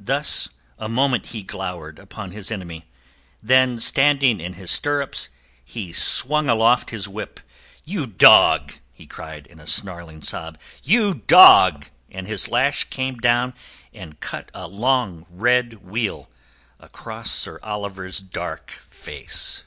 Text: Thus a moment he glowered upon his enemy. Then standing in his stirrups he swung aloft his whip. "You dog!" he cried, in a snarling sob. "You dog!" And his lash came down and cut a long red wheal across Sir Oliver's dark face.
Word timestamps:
Thus 0.00 0.48
a 0.78 0.88
moment 0.88 1.26
he 1.26 1.42
glowered 1.42 1.98
upon 1.98 2.30
his 2.30 2.50
enemy. 2.50 2.86
Then 3.42 3.78
standing 3.78 4.40
in 4.40 4.54
his 4.54 4.70
stirrups 4.70 5.28
he 5.62 5.92
swung 5.92 6.48
aloft 6.48 6.88
his 6.88 7.06
whip. 7.06 7.38
"You 7.84 8.06
dog!" 8.06 8.72
he 8.94 9.06
cried, 9.06 9.46
in 9.46 9.60
a 9.60 9.66
snarling 9.66 10.22
sob. 10.22 10.56
"You 10.82 11.16
dog!" 11.26 11.90
And 12.10 12.26
his 12.26 12.48
lash 12.48 12.84
came 12.84 13.16
down 13.18 13.52
and 13.92 14.18
cut 14.20 14.50
a 14.54 14.66
long 14.66 15.26
red 15.28 15.74
wheal 15.86 16.30
across 16.80 17.30
Sir 17.30 17.60
Oliver's 17.62 18.20
dark 18.20 18.70
face. 18.70 19.64